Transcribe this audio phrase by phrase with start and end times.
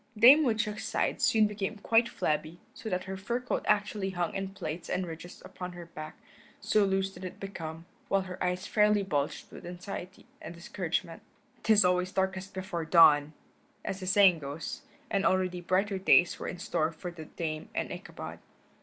[0.17, 4.47] Dame Woodchuck's sides soon became quite flabby, so that her fur coat actually hung in
[4.49, 6.15] plaits and ridges upon her back,
[6.59, 11.21] so loose did it become, while her eyes fairly bulged with anxiety and discouragement.
[11.61, 13.33] "'Tis always darkest before dawn,"
[13.85, 17.91] as the saying goes, and already brighter days were in store for the Dame and
[17.91, 18.39] Ichabod.